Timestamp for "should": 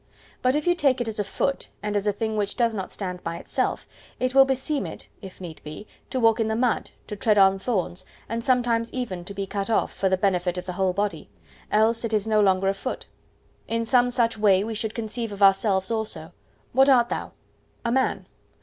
14.73-14.95